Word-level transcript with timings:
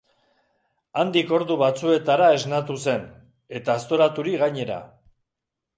Handik 1.01 1.33
ordu 1.39 1.57
batzuetara 1.63 2.31
esnatu 2.39 2.79
zen, 2.87 3.07
eta 3.61 3.79
aztoraturik 3.79 4.45
gainera. 4.47 4.85